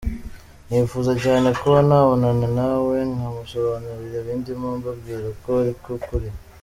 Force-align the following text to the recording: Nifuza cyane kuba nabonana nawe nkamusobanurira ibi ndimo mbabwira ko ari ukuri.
Nifuza 0.67 1.13
cyane 1.23 1.47
kuba 1.59 1.79
nabonana 1.87 2.47
nawe 2.57 2.95
nkamusobanurira 3.13 4.15
ibi 4.21 4.33
ndimo 4.39 4.67
mbabwira 4.79 5.27
ko 5.43 5.49
ari 5.61 5.71
ukuri. 5.97 6.27